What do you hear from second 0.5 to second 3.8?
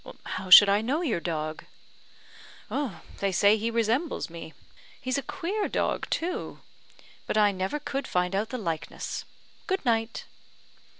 I know your dog?" "They say he